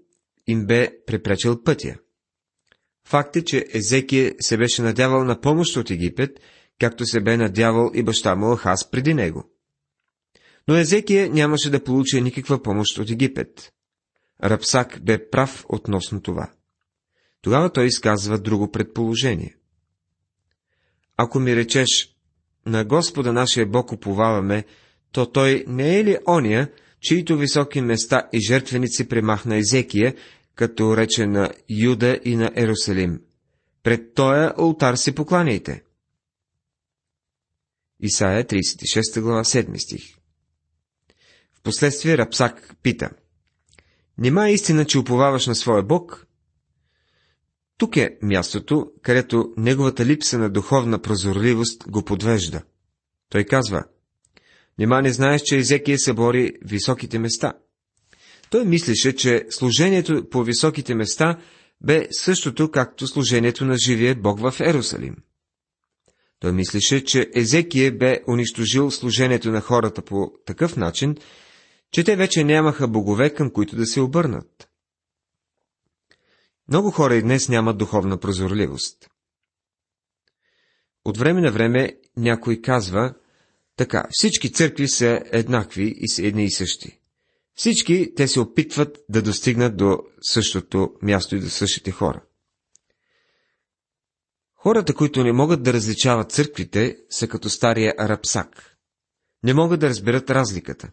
им 0.48 0.66
бе 0.66 0.92
препречил 1.06 1.64
пътя. 1.64 1.96
Факт 3.08 3.36
е, 3.36 3.44
че 3.44 3.66
Езекия 3.74 4.34
се 4.40 4.58
беше 4.58 4.82
надявал 4.82 5.24
на 5.24 5.42
помощ 5.42 5.78
от 5.78 5.92
Египет, 5.92 6.40
както 6.80 7.06
се 7.06 7.22
бе 7.22 7.38
надявал 7.38 7.92
и 7.94 8.04
баща 8.04 8.36
му 8.36 8.56
Ахаз 8.56 8.92
преди 8.92 9.14
него. 9.14 9.53
Но 10.68 10.78
Езекия 10.78 11.30
нямаше 11.30 11.70
да 11.70 11.84
получи 11.84 12.22
никаква 12.22 12.64
помощ 12.64 12.98
от 12.98 13.10
Египет. 13.10 13.74
Рапсак 14.44 15.00
бе 15.04 15.30
прав 15.30 15.66
относно 15.70 16.22
това. 16.22 16.52
Тогава 17.42 17.72
той 17.72 17.86
изказва 17.86 18.40
друго 18.40 18.72
предположение. 18.72 19.56
Ако 21.18 21.40
ми 21.40 21.56
речеш, 21.56 22.16
на 22.66 22.86
Господа 22.86 23.34
нашия 23.34 23.66
Бог 23.66 23.92
уповаваме, 23.92 24.66
то 25.12 25.32
той 25.32 25.66
не 25.68 26.00
е 26.00 26.04
ли 26.04 26.18
ония, 26.28 26.72
чието 27.02 27.38
високи 27.38 27.82
места 27.82 28.30
и 28.34 28.40
жертвеници 28.40 29.08
премахна 29.08 29.58
Езекия, 29.58 30.16
като 30.56 30.98
рече 30.98 31.28
на 31.28 31.52
Юда 31.70 32.20
и 32.24 32.36
на 32.36 32.52
Ерусалим. 32.56 33.22
Пред 33.84 34.14
тоя 34.14 34.54
ултар 34.60 34.96
си 34.96 35.16
покланяйте. 35.16 35.84
Исаия 38.00 38.46
36 38.46 39.22
глава 39.22 39.44
7 39.44 39.78
стих 39.78 40.23
Впоследствие 41.64 42.18
Рапсак 42.18 42.76
пита. 42.84 43.10
Нима 44.18 44.48
е 44.48 44.54
истина, 44.54 44.86
че 44.86 45.00
уповаваш 45.00 45.48
на 45.48 45.56
своя 45.56 45.84
Бог? 45.84 46.28
Тук 47.78 47.98
е 47.98 48.18
мястото, 48.22 48.92
където 49.02 49.54
неговата 49.58 50.06
липса 50.06 50.38
на 50.38 50.50
духовна 50.50 51.00
прозорливост 51.00 51.84
го 51.88 52.06
подвежда. 52.06 52.62
Той 53.30 53.44
казва, 53.44 53.84
Нима 54.80 55.02
не 55.02 55.14
знаеш, 55.14 55.42
че 55.42 55.58
Езекия 55.58 56.00
събори 56.00 56.54
високите 56.66 57.20
места. 57.20 57.54
Той 58.50 58.66
мислеше, 58.66 59.16
че 59.16 59.46
служението 59.50 60.30
по 60.30 60.44
високите 60.44 60.96
места 60.96 61.40
бе 61.82 62.08
същото, 62.12 62.72
както 62.72 63.08
служението 63.08 63.66
на 63.66 63.76
живия 63.86 64.16
Бог 64.16 64.40
в 64.40 64.60
Ерусалим. 64.60 65.16
Той 66.40 66.52
мислеше, 66.52 67.04
че 67.04 67.30
Езекия 67.36 67.98
бе 67.98 68.20
унищожил 68.28 68.92
служението 68.92 69.52
на 69.52 69.62
хората 69.62 70.02
по 70.02 70.32
такъв 70.46 70.78
начин, 70.78 71.16
че 71.94 72.04
те 72.04 72.16
вече 72.16 72.44
нямаха 72.44 72.88
богове, 72.88 73.34
към 73.34 73.52
които 73.52 73.76
да 73.76 73.86
се 73.86 74.02
обърнат. 74.02 74.70
Много 76.68 76.92
хора 76.92 77.16
и 77.16 77.22
днес 77.22 77.50
нямат 77.50 77.78
духовна 77.78 78.20
прозорливост. 78.20 79.10
От 81.06 81.18
време 81.18 81.42
на 81.42 81.52
време 81.52 81.98
някой 82.18 82.62
казва, 82.62 83.14
така, 83.76 84.08
всички 84.12 84.52
църкви 84.52 84.88
са 84.88 85.22
еднакви 85.26 85.94
и 85.98 86.10
са 86.10 86.26
едни 86.26 86.46
и 86.46 86.52
същи. 86.52 87.00
Всички 87.56 88.14
те 88.16 88.28
се 88.28 88.40
опитват 88.40 88.98
да 89.10 89.22
достигнат 89.22 89.78
до 89.78 90.00
същото 90.22 90.94
място 91.02 91.36
и 91.36 91.40
до 91.40 91.50
същите 91.50 91.92
хора. 91.92 92.24
Хората, 94.56 94.94
които 94.94 95.24
не 95.24 95.34
могат 95.34 95.64
да 95.64 95.74
различават 95.74 96.32
църквите, 96.32 96.98
са 97.10 97.28
като 97.28 97.50
стария 97.50 97.94
арапсак. 97.98 98.78
Не 99.44 99.54
могат 99.54 99.80
да 99.80 99.90
разберат 99.90 100.30
разликата. 100.30 100.92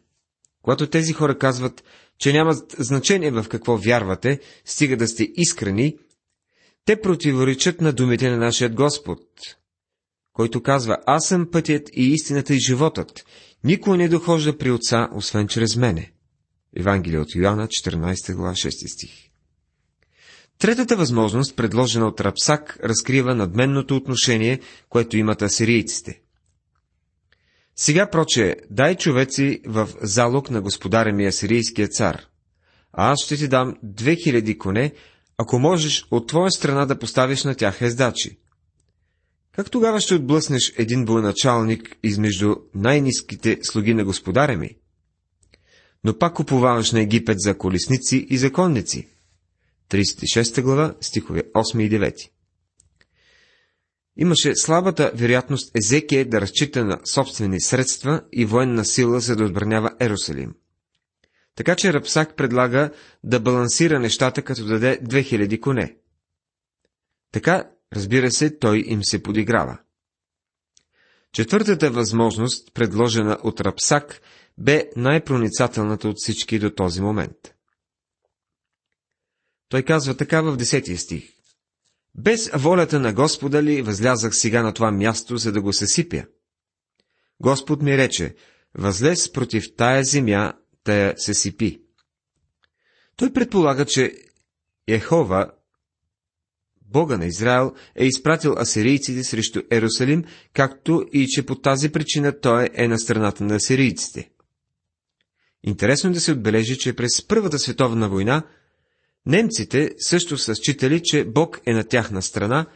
Когато 0.62 0.86
тези 0.86 1.12
хора 1.12 1.38
казват, 1.38 1.84
че 2.18 2.32
няма 2.32 2.54
значение 2.78 3.30
в 3.30 3.46
какво 3.48 3.76
вярвате, 3.76 4.40
стига 4.64 4.96
да 4.96 5.08
сте 5.08 5.28
искрени, 5.34 5.96
те 6.84 7.00
противоречат 7.00 7.80
на 7.80 7.92
думите 7.92 8.30
на 8.30 8.36
нашия 8.36 8.70
Господ, 8.70 9.20
който 10.32 10.62
казва, 10.62 10.98
аз 11.06 11.26
съм 11.26 11.50
пътят 11.50 11.90
и 11.92 12.12
истината 12.12 12.54
и 12.54 12.60
животът. 12.60 13.24
Никой 13.64 13.98
не 13.98 14.08
дохожда 14.08 14.58
при 14.58 14.70
Отца, 14.70 15.08
освен 15.14 15.48
чрез 15.48 15.76
мене. 15.76 16.12
Евангелие 16.76 17.18
от 17.18 17.34
Йоанна, 17.34 17.68
14 17.68 18.34
глава, 18.34 18.52
6 18.52 18.94
стих. 18.94 19.30
Третата 20.58 20.96
възможност, 20.96 21.56
предложена 21.56 22.06
от 22.06 22.20
Рапсак, 22.20 22.78
разкрива 22.84 23.34
надменното 23.34 23.96
отношение, 23.96 24.60
което 24.88 25.16
имат 25.16 25.42
асирийците. 25.42 26.20
Сега, 27.82 28.10
проче, 28.10 28.56
дай 28.70 28.96
човеци 28.96 29.60
в 29.66 29.88
залог 30.02 30.50
на 30.50 30.60
господаря 30.60 31.12
ми 31.12 31.26
асирийския 31.26 31.88
цар, 31.88 32.26
а 32.92 33.12
аз 33.12 33.24
ще 33.24 33.36
ти 33.36 33.48
дам 33.48 33.76
2000 33.84 34.58
коне, 34.58 34.92
ако 35.38 35.58
можеш 35.58 36.06
от 36.10 36.28
твоя 36.28 36.50
страна 36.50 36.86
да 36.86 36.98
поставиш 36.98 37.44
на 37.44 37.54
тях 37.54 37.82
ездачи. 37.82 38.38
Как 39.52 39.70
тогава 39.70 40.00
ще 40.00 40.14
отблъснеш 40.14 40.72
един 40.78 41.04
военачалник 41.04 41.96
измежду 42.02 42.56
най-низките 42.74 43.58
слуги 43.62 43.94
на 43.94 44.04
господаря 44.04 44.56
ми? 44.56 44.76
Но 46.04 46.18
пак 46.18 46.34
купуваваш 46.34 46.92
на 46.92 47.00
Египет 47.00 47.40
за 47.40 47.58
колесници 47.58 48.26
и 48.30 48.38
законници. 48.38 49.08
36 49.90 50.62
глава, 50.62 50.94
стихове 51.00 51.42
8 51.54 51.82
и 51.82 51.90
9. 51.90 52.30
Имаше 54.22 54.56
слабата 54.56 55.12
вероятност 55.14 55.70
Езекия 55.76 56.28
да 56.28 56.40
разчита 56.40 56.84
на 56.84 57.00
собствени 57.04 57.60
средства 57.60 58.22
и 58.32 58.44
военна 58.44 58.84
сила, 58.84 59.20
за 59.20 59.36
да 59.36 59.44
отбранява 59.44 59.90
Ерусалим. 60.00 60.54
Така 61.54 61.76
че 61.76 61.92
Рапсак 61.92 62.36
предлага 62.36 62.90
да 63.24 63.40
балансира 63.40 63.98
нещата, 64.00 64.42
като 64.42 64.64
даде 64.64 65.00
2000 65.02 65.60
коне. 65.60 65.96
Така, 67.32 67.70
разбира 67.92 68.30
се, 68.30 68.58
той 68.58 68.84
им 68.86 69.04
се 69.04 69.22
подиграва. 69.22 69.78
Четвъртата 71.32 71.90
възможност, 71.90 72.74
предложена 72.74 73.38
от 73.42 73.60
Рапсак, 73.60 74.20
бе 74.58 74.90
най-проницателната 74.96 76.08
от 76.08 76.16
всички 76.18 76.58
до 76.58 76.70
този 76.70 77.00
момент. 77.02 77.54
Той 79.68 79.82
казва 79.82 80.16
така 80.16 80.40
в 80.40 80.56
10 80.56 80.96
стих. 80.96 81.39
Без 82.14 82.50
волята 82.54 83.00
на 83.00 83.12
Господа 83.12 83.62
ли 83.62 83.82
възлязах 83.82 84.36
сега 84.36 84.62
на 84.62 84.72
това 84.72 84.90
място, 84.90 85.36
за 85.36 85.52
да 85.52 85.62
го 85.62 85.72
съсипя? 85.72 86.24
Господ 87.40 87.82
ми 87.82 87.96
рече, 87.96 88.34
възлез 88.74 89.32
против 89.32 89.76
тая 89.76 90.04
земя, 90.04 90.52
тая 90.84 91.14
се 91.16 91.34
сипи. 91.34 91.82
Той 93.16 93.32
предполага, 93.32 93.84
че 93.84 94.14
Ехова, 94.86 95.52
Бога 96.82 97.18
на 97.18 97.26
Израел, 97.26 97.74
е 97.96 98.06
изпратил 98.06 98.52
асирийците 98.58 99.24
срещу 99.24 99.62
Ерусалим, 99.70 100.24
както 100.52 101.04
и 101.12 101.26
че 101.26 101.46
по 101.46 101.54
тази 101.54 101.92
причина 101.92 102.40
той 102.40 102.68
е 102.74 102.88
на 102.88 102.98
страната 102.98 103.44
на 103.44 103.54
асирийците. 103.54 104.30
Интересно 105.62 106.10
е 106.10 106.12
да 106.12 106.20
се 106.20 106.32
отбележи, 106.32 106.78
че 106.78 106.96
през 106.96 107.26
Първата 107.28 107.58
световна 107.58 108.08
война 108.08 108.46
немците 109.26 109.94
също 109.98 110.38
са 110.38 110.54
считали, 110.54 111.00
че 111.04 111.24
Бог 111.24 111.60
е 111.66 111.72
на 111.72 111.84
тяхна 111.84 112.22
страна, 112.22 112.66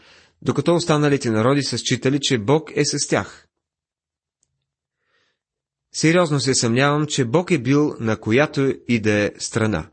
докато 0.43 0.75
останалите 0.75 1.31
народи 1.31 1.63
са 1.63 1.79
считали, 1.79 2.21
че 2.21 2.39
Бог 2.39 2.71
е 2.75 2.85
с 2.85 3.09
тях. 3.09 3.47
Сериозно 5.93 6.41
се 6.41 6.55
съмнявам, 6.55 7.07
че 7.07 7.25
Бог 7.25 7.51
е 7.51 7.59
бил 7.59 7.95
на 8.01 8.17
която 8.17 8.75
и 8.89 9.01
да 9.01 9.13
е 9.13 9.33
страна. 9.39 9.91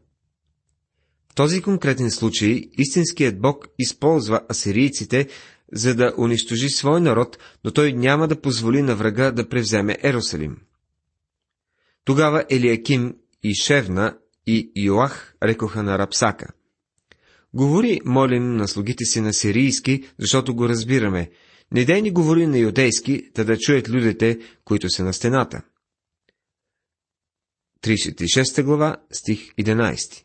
В 1.31 1.35
този 1.35 1.61
конкретен 1.61 2.11
случай 2.11 2.69
истинският 2.77 3.41
Бог 3.41 3.67
използва 3.79 4.41
асирийците, 4.49 5.27
за 5.73 5.95
да 5.95 6.13
унищожи 6.17 6.69
свой 6.69 7.01
народ, 7.01 7.37
но 7.63 7.71
той 7.71 7.93
няма 7.93 8.27
да 8.27 8.41
позволи 8.41 8.81
на 8.81 8.95
врага 8.95 9.31
да 9.31 9.49
превземе 9.49 9.97
Ерусалим. 10.03 10.57
Тогава 12.05 12.45
Елиаким 12.49 13.15
и 13.43 13.55
Шевна 13.55 14.17
и 14.47 14.71
Йоах 14.75 15.35
рекоха 15.43 15.83
на 15.83 15.99
Рапсака. 15.99 16.47
Говори, 17.53 18.01
молим, 18.05 18.55
на 18.55 18.67
слугите 18.67 19.05
си 19.05 19.21
на 19.21 19.33
сирийски, 19.33 20.03
защото 20.19 20.55
го 20.55 20.69
разбираме. 20.69 21.31
Не 21.71 21.85
дай 21.85 22.01
ни 22.01 22.11
говори 22.11 22.47
на 22.47 22.57
юдейски, 22.57 23.31
да 23.35 23.45
да 23.45 23.57
чуят 23.57 23.89
людите, 23.89 24.39
които 24.65 24.89
са 24.89 25.03
на 25.03 25.13
стената. 25.13 25.61
36 27.83 28.63
глава, 28.63 28.97
стих 29.11 29.53
11 29.55 30.23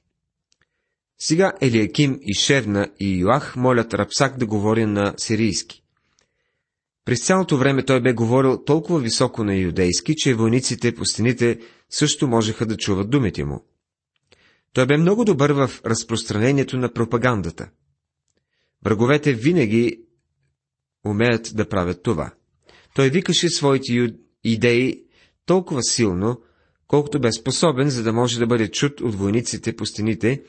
Сега 1.18 1.52
Елиаким 1.60 2.18
и 2.22 2.34
Шевна 2.34 2.88
и 3.00 3.18
Йоах 3.18 3.56
молят 3.56 3.94
Рапсак 3.94 4.38
да 4.38 4.46
говори 4.46 4.86
на 4.86 5.14
сирийски. 5.16 5.82
През 7.04 7.26
цялото 7.26 7.56
време 7.56 7.84
той 7.84 8.02
бе 8.02 8.12
говорил 8.12 8.64
толкова 8.64 9.00
високо 9.00 9.44
на 9.44 9.56
юдейски, 9.56 10.14
че 10.16 10.34
войниците 10.34 10.94
по 10.94 11.04
стените 11.04 11.60
също 11.90 12.28
можеха 12.28 12.66
да 12.66 12.76
чуват 12.76 13.10
думите 13.10 13.44
му. 13.44 13.64
Той 14.76 14.86
бе 14.86 14.96
много 14.96 15.24
добър 15.24 15.52
в 15.52 15.70
разпространението 15.86 16.76
на 16.78 16.92
пропагандата. 16.92 17.68
Враговете 18.84 19.32
винаги 19.32 20.00
умеят 21.06 21.50
да 21.54 21.68
правят 21.68 22.02
това. 22.02 22.32
Той 22.94 23.10
викаше 23.10 23.48
своите 23.48 24.14
идеи 24.44 25.04
толкова 25.46 25.82
силно, 25.82 26.40
колкото 26.86 27.20
бе 27.20 27.32
способен, 27.32 27.90
за 27.90 28.02
да 28.02 28.12
може 28.12 28.38
да 28.38 28.46
бъде 28.46 28.70
чут 28.70 29.00
от 29.00 29.14
войниците 29.14 29.76
по 29.76 29.86
стените 29.86 30.42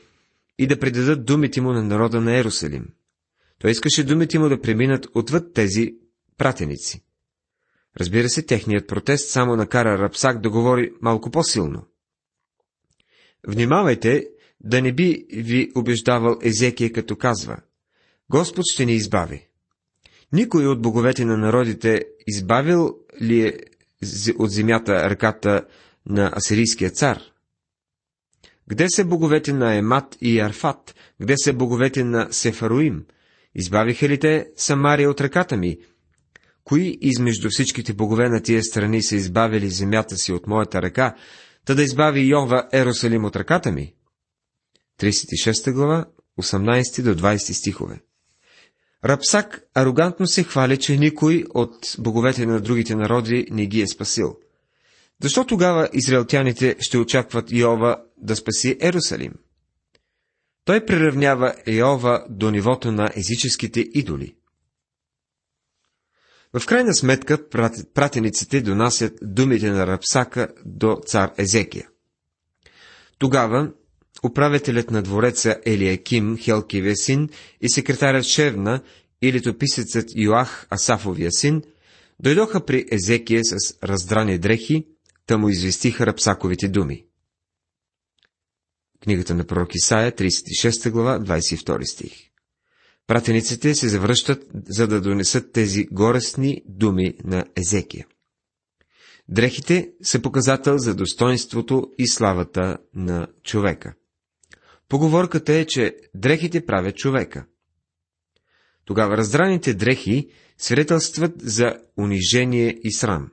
и 0.58 0.66
да 0.66 0.78
предадат 0.78 1.24
думите 1.24 1.60
му 1.60 1.72
на 1.72 1.82
народа 1.82 2.20
на 2.20 2.36
Ерусалим. 2.36 2.86
Той 3.58 3.70
искаше 3.70 4.04
думите 4.04 4.38
му 4.38 4.48
да 4.48 4.60
преминат 4.60 5.06
отвъд 5.14 5.52
тези 5.54 5.94
пратеници. 6.38 7.04
Разбира 8.00 8.28
се, 8.28 8.42
техният 8.42 8.88
протест 8.88 9.30
само 9.30 9.56
накара 9.56 9.98
Рапсак 9.98 10.40
да 10.40 10.50
говори 10.50 10.92
малко 11.00 11.30
по-силно. 11.30 11.87
Внимавайте 13.48 14.28
да 14.60 14.82
не 14.82 14.92
би 14.92 15.26
ви 15.32 15.72
убеждавал 15.74 16.38
Езекия, 16.42 16.92
като 16.92 17.16
казва 17.16 17.56
Господ 18.30 18.64
ще 18.72 18.86
ни 18.86 18.92
избави. 18.92 19.48
Никой 20.32 20.66
от 20.66 20.82
боговете 20.82 21.24
на 21.24 21.36
народите 21.36 22.04
избавил 22.26 22.94
ли 23.22 23.46
е 23.46 23.58
от 24.38 24.50
земята 24.50 25.10
ръката 25.10 25.66
на 26.06 26.32
асирийския 26.36 26.90
цар? 26.90 27.20
Где 28.68 28.86
са 28.88 29.04
боговете 29.04 29.52
на 29.52 29.74
Емат 29.74 30.16
и 30.20 30.40
Арфат? 30.40 30.94
Где 31.20 31.34
са 31.36 31.52
боговете 31.52 32.04
на 32.04 32.28
Сефаруим? 32.30 33.04
Избавиха 33.54 34.08
ли 34.08 34.18
те 34.18 34.46
Самария 34.56 35.10
от 35.10 35.20
ръката 35.20 35.56
ми? 35.56 35.78
Кои 36.64 36.98
измежду 37.00 37.48
всичките 37.50 37.92
богове 37.92 38.28
на 38.28 38.42
тия 38.42 38.62
страни 38.62 39.02
са 39.02 39.16
избавили 39.16 39.68
земята 39.68 40.16
си 40.16 40.32
от 40.32 40.46
моята 40.46 40.82
ръка, 40.82 41.14
та 41.64 41.74
да 41.74 41.82
избави 41.82 42.20
Йова 42.20 42.68
Ерусалим 42.72 43.24
от 43.24 43.36
ръката 43.36 43.72
ми? 43.72 43.94
36 45.00 45.72
глава, 45.72 46.06
18 46.40 47.02
до 47.02 47.14
20 47.14 47.52
стихове. 47.52 48.00
Рапсак 49.04 49.60
арогантно 49.74 50.26
се 50.26 50.42
хвали, 50.44 50.78
че 50.78 50.96
никой 50.96 51.44
от 51.54 51.96
боговете 51.98 52.46
на 52.46 52.60
другите 52.60 52.94
народи 52.94 53.46
не 53.50 53.66
ги 53.66 53.80
е 53.80 53.88
спасил. 53.88 54.36
Защо 55.22 55.46
тогава 55.46 55.88
израелтяните 55.92 56.76
ще 56.80 56.98
очакват 56.98 57.52
Йова 57.52 58.02
да 58.16 58.36
спаси 58.36 58.76
Ерусалим? 58.80 59.32
Той 60.64 60.86
приравнява 60.86 61.54
Йова 61.66 62.26
до 62.30 62.50
нивото 62.50 62.92
на 62.92 63.10
езическите 63.16 63.80
идоли. 63.80 64.37
В 66.52 66.66
крайна 66.66 66.94
сметка 66.94 67.48
пратениците 67.94 68.60
донасят 68.60 69.18
думите 69.22 69.70
на 69.70 69.86
Рапсака 69.86 70.48
до 70.64 71.00
цар 71.06 71.32
Езекия. 71.38 71.88
Тогава 73.18 73.72
управителят 74.22 74.90
на 74.90 75.02
двореца 75.02 75.56
Елиаким, 75.66 76.38
Хелкивия 76.38 76.96
син, 76.96 77.28
и 77.60 77.70
секретарят 77.70 78.24
Шевна, 78.24 78.82
и 79.22 79.32
летописецът 79.32 80.06
Йоах, 80.14 80.66
Асафовия 80.70 81.32
син, 81.32 81.62
дойдоха 82.20 82.64
при 82.64 82.86
Езекия 82.90 83.40
с 83.44 83.78
раздрани 83.82 84.38
дрехи, 84.38 84.86
та 85.26 85.38
му 85.38 85.48
известиха 85.48 86.06
Рапсаковите 86.06 86.68
думи. 86.68 87.04
Книгата 89.00 89.34
на 89.34 89.44
пророк 89.44 89.74
Исаия, 89.74 90.12
36 90.12 90.90
глава, 90.90 91.18
22 91.18 91.92
стих. 91.92 92.27
Пратениците 93.08 93.74
се 93.74 93.88
завръщат, 93.88 94.42
за 94.68 94.86
да 94.86 95.00
донесат 95.00 95.52
тези 95.52 95.86
горестни 95.86 96.62
думи 96.66 97.14
на 97.24 97.44
Езекия. 97.56 98.06
Дрехите 99.28 99.92
са 100.02 100.22
показател 100.22 100.78
за 100.78 100.94
достоинството 100.94 101.86
и 101.98 102.08
славата 102.08 102.78
на 102.94 103.28
човека. 103.42 103.94
Поговорката 104.88 105.52
е, 105.52 105.64
че 105.64 105.96
дрехите 106.14 106.66
правят 106.66 106.96
човека. 106.96 107.46
Тогава 108.84 109.16
раздраните 109.16 109.74
дрехи 109.74 110.28
свидетелстват 110.58 111.32
за 111.38 111.76
унижение 111.98 112.78
и 112.82 112.92
срам. 112.92 113.30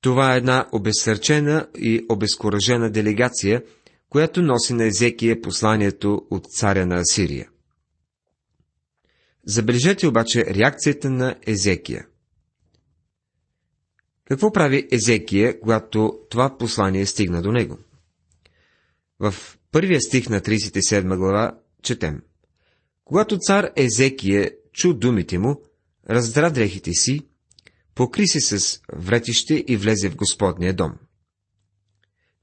Това 0.00 0.34
е 0.34 0.36
една 0.36 0.68
обезсърчена 0.72 1.68
и 1.78 2.06
обезкуражена 2.08 2.90
делегация, 2.90 3.62
която 4.08 4.42
носи 4.42 4.74
на 4.74 4.84
Езекия 4.84 5.40
посланието 5.40 6.26
от 6.30 6.46
царя 6.46 6.86
на 6.86 6.96
Асирия. 6.96 7.48
Забележете 9.50 10.06
обаче 10.06 10.44
реакцията 10.44 11.10
на 11.10 11.36
Езекия. 11.46 12.06
Какво 14.24 14.52
прави 14.52 14.88
Езекия, 14.92 15.60
когато 15.60 16.18
това 16.30 16.56
послание 16.58 17.06
стигна 17.06 17.42
до 17.42 17.52
него? 17.52 17.78
В 19.18 19.34
първия 19.72 20.00
стих 20.00 20.28
на 20.28 20.40
37 20.40 21.16
глава 21.16 21.58
четем. 21.82 22.22
Когато 23.04 23.38
цар 23.38 23.70
Езекия 23.76 24.50
чу 24.72 24.94
думите 24.94 25.38
му, 25.38 25.62
раздра 26.10 26.50
дрехите 26.50 26.92
си, 26.92 27.20
покри 27.94 28.26
се 28.26 28.40
с 28.40 28.80
вретище 28.92 29.64
и 29.68 29.76
влезе 29.76 30.10
в 30.10 30.16
Господния 30.16 30.74
дом. 30.74 30.92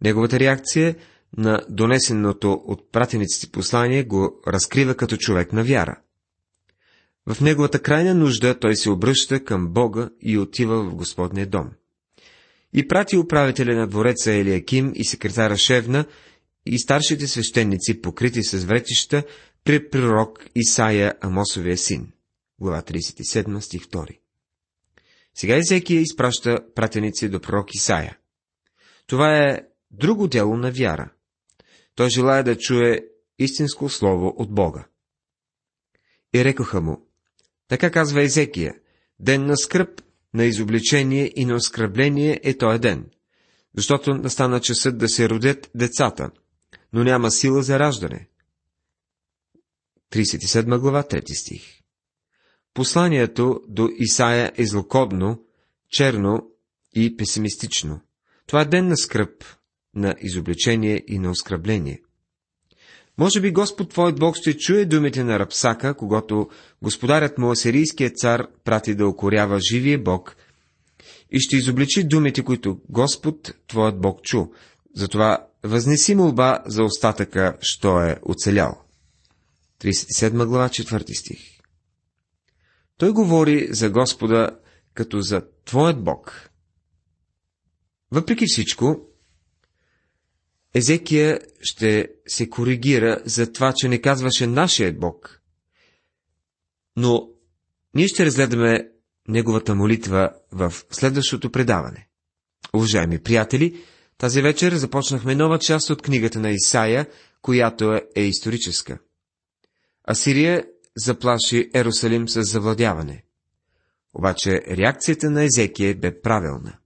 Неговата 0.02 0.40
реакция 0.40 0.96
на 1.38 1.66
донесеното 1.70 2.52
от 2.52 2.92
пратениците 2.92 3.52
послание 3.52 4.04
го 4.04 4.42
разкрива 4.48 4.96
като 4.96 5.18
човек 5.18 5.54
на 5.54 5.64
вяра. 5.64 6.02
В 7.30 7.42
неговата 7.42 7.82
крайна 7.82 8.16
нужда 8.16 8.60
той 8.60 8.76
се 8.76 8.90
обръща 8.90 9.44
към 9.44 9.68
Бога 9.74 10.10
и 10.22 10.38
отива 10.38 10.84
в 10.84 10.96
Господния 10.96 11.48
дом. 11.48 11.72
И 12.74 12.88
прати 12.88 13.18
управителя 13.18 13.76
на 13.76 13.88
двореца 13.88 14.34
Елиаким 14.34 14.92
и 14.96 15.06
секретара 15.06 15.58
Шевна 15.58 16.06
и 16.66 16.80
старшите 16.80 17.28
свещеници, 17.28 18.02
покрити 18.02 18.44
с 18.44 18.66
вретища, 18.66 19.24
при 19.64 19.90
пророк 19.90 20.46
Исаия 20.56 21.14
Амосовия 21.22 21.78
син. 21.78 22.12
Глава 22.60 22.82
37, 22.82 23.60
стих 23.60 23.88
2. 23.88 24.18
Сега 25.36 25.56
Езекия 25.56 26.02
изпраща 26.02 26.74
пратеници 26.76 27.30
до 27.30 27.40
пророк 27.40 27.76
Исаия. 27.76 28.18
Това 29.08 29.38
е 29.38 29.62
друго 29.92 30.28
дело 30.28 30.58
на 30.58 30.72
вяра. 30.72 31.10
Той 31.96 32.10
желая 32.10 32.44
да 32.44 32.58
чуе 32.58 33.00
истинско 33.40 33.90
слово 33.90 34.34
от 34.38 34.52
Бога. 34.52 34.86
И 36.34 36.46
рекоха 36.46 36.82
му, 36.82 37.07
така 37.68 37.92
казва 37.92 38.24
Езекия, 38.24 38.76
ден 39.20 39.46
на 39.46 39.58
скръп, 39.58 40.02
на 40.34 40.46
изобличение 40.46 41.32
и 41.36 41.46
на 41.46 41.56
оскръбление 41.56 42.40
е 42.44 42.58
този 42.58 42.80
ден, 42.80 43.06
защото 43.78 44.14
настана 44.14 44.60
часът 44.60 44.98
да 44.98 45.10
се 45.10 45.30
родят 45.30 45.72
децата, 45.76 46.32
но 46.94 47.04
няма 47.04 47.32
сила 47.32 47.64
за 47.64 47.80
раждане. 47.80 48.28
37 50.12 50.80
глава, 50.80 51.04
3 51.04 51.34
стих 51.34 51.78
Посланието 52.74 53.62
до 53.68 53.90
Исаия 53.98 54.52
е 54.58 54.66
злокобно, 54.66 55.46
черно 55.90 56.52
и 56.96 57.18
песимистично. 57.18 58.02
Това 58.48 58.62
е 58.62 58.66
ден 58.66 58.88
на 58.88 58.98
скръп, 58.98 59.44
на 59.96 60.16
изобличение 60.22 61.04
и 61.08 61.20
на 61.20 61.30
оскръбление. 61.30 62.02
Може 63.18 63.42
би 63.42 63.52
Господ 63.52 63.90
Твоят 63.90 64.20
Бог 64.20 64.36
ще 64.36 64.58
чуе 64.58 64.86
думите 64.86 65.24
на 65.24 65.40
Рапсака, 65.40 65.94
когато 65.94 66.50
господарят 66.82 67.38
му 67.38 67.52
асирийският 67.52 68.18
цар 68.18 68.48
прати 68.64 68.96
да 68.96 69.08
окорява 69.08 69.60
живия 69.60 70.00
Бог 70.00 70.36
и 71.32 71.40
ще 71.40 71.56
изобличи 71.56 72.04
думите, 72.04 72.44
които 72.44 72.80
Господ 72.90 73.54
Твоят 73.68 74.02
Бог 74.02 74.22
чу. 74.24 74.46
Затова 74.96 75.48
възнеси 75.64 76.16
молба 76.16 76.60
за 76.66 76.84
остатъка, 76.84 77.58
що 77.62 78.02
е 78.02 78.20
оцелял. 78.24 78.82
37 79.82 80.46
глава, 80.46 80.70
4 80.70 81.14
стих 81.14 81.40
Той 82.98 83.12
говори 83.12 83.68
за 83.72 83.90
Господа 83.90 84.50
като 84.94 85.22
за 85.22 85.42
Твоят 85.66 86.04
Бог. 86.04 86.50
Въпреки 88.12 88.46
всичко, 88.48 89.07
Езекия 90.74 91.40
ще 91.62 92.10
се 92.28 92.50
коригира 92.50 93.22
за 93.26 93.52
това, 93.52 93.74
че 93.76 93.88
не 93.88 94.02
казваше 94.02 94.48
нашия 94.48 94.94
Бог. 94.94 95.42
Но 96.96 97.30
ние 97.94 98.08
ще 98.08 98.26
разгледаме 98.26 98.90
неговата 99.28 99.76
молитва 99.76 100.34
в 100.52 100.74
следващото 100.92 101.52
предаване. 101.52 102.08
Уважаеми 102.74 103.20
приятели, 103.20 103.84
тази 104.18 104.42
вечер 104.42 104.74
започнахме 104.74 105.36
нова 105.36 105.60
част 105.60 105.90
от 105.90 106.02
книгата 106.02 106.40
на 106.40 106.52
Исаия, 106.52 107.08
която 107.42 108.02
е 108.16 108.22
историческа. 108.22 109.00
Асирия 110.10 110.66
заплаши 110.96 111.70
Ерусалим 111.74 112.30
с 112.30 112.44
завладяване. 112.44 113.24
Обаче 114.14 114.62
реакцията 114.68 115.30
на 115.30 115.44
Езекия 115.44 115.96
бе 115.96 116.22
правилна. 116.22 116.78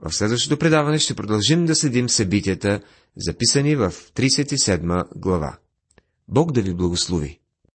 В 0.00 0.12
следващото 0.12 0.58
предаване 0.58 0.98
ще 0.98 1.14
продължим 1.14 1.66
да 1.66 1.74
следим 1.74 2.08
събитията, 2.08 2.80
записани 3.16 3.76
в 3.76 3.90
37 3.90 5.04
глава. 5.16 5.58
Бог 6.28 6.52
да 6.52 6.62
ви 6.62 6.74
благослови! 6.74 7.40